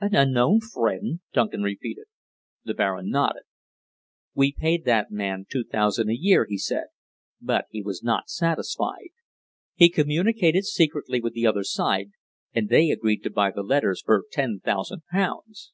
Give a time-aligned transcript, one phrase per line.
[0.00, 2.04] "An unknown friend?" Duncan repeated.
[2.64, 3.42] The Baron nodded.
[4.32, 6.84] "We paid that man two thousand a year," he said,
[7.40, 9.08] "but he was not satisfied.
[9.74, 12.12] He communicated secretly with the other side,
[12.52, 15.72] and they agreed to buy the letters for ten thousand pounds.